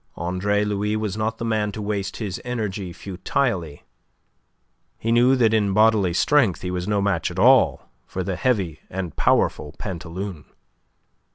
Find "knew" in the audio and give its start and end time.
5.11-5.35